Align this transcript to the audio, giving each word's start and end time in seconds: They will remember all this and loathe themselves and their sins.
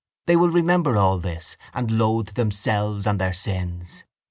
They 0.25 0.35
will 0.35 0.49
remember 0.49 0.97
all 0.97 1.19
this 1.19 1.57
and 1.75 1.91
loathe 1.91 2.29
themselves 2.29 3.05
and 3.05 3.21
their 3.21 3.33
sins. 3.33 4.03